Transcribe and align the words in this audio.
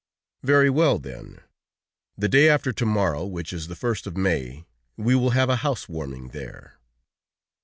Very 0.41 0.71
well, 0.71 0.97
then! 0.97 1.41
The 2.17 2.27
day 2.27 2.49
after 2.49 2.73
to 2.73 2.85
morrow, 2.87 3.23
which 3.23 3.53
is 3.53 3.67
the 3.67 3.75
first 3.75 4.07
of 4.07 4.17
May, 4.17 4.65
we 4.97 5.13
will 5.13 5.29
have 5.37 5.51
a 5.51 5.57
house 5.57 5.87
warming 5.87 6.29
there." 6.29 6.79